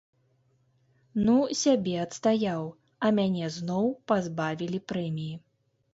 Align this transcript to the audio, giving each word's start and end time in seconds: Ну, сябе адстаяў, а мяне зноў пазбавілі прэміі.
Ну, 1.27 1.35
сябе 1.63 1.93
адстаяў, 2.05 2.63
а 3.05 3.13
мяне 3.19 3.45
зноў 3.59 3.85
пазбавілі 4.13 4.79
прэміі. 4.95 5.35